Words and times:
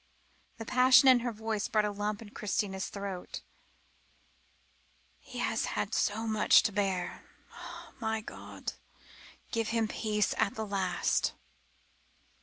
The 0.57 0.65
passion 0.65 1.07
in 1.07 1.19
her 1.19 1.31
voice 1.31 1.67
brought 1.67 1.85
a 1.85 1.91
lump 1.91 2.23
into 2.23 2.33
Christina's 2.33 2.89
throat. 2.89 3.41
"He 5.19 5.37
has 5.37 5.65
had 5.77 5.93
so 5.93 6.25
much 6.25 6.63
to 6.63 6.71
bear. 6.71 7.23
Ah! 7.53 7.91
my 7.99 8.19
God! 8.19 8.73
give 9.51 9.67
him 9.67 9.87
peace 9.87 10.33
at 10.39 10.55
the 10.55 10.65
last!" 10.65 11.33